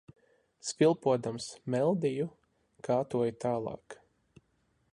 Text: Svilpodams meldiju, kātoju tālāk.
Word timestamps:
Svilpodams 0.69 1.49
meldiju, 1.75 2.25
kātoju 2.89 3.37
tālāk. 3.45 3.99